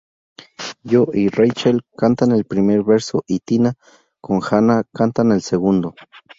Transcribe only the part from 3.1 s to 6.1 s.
y Tina con Hannah cantan el segundo.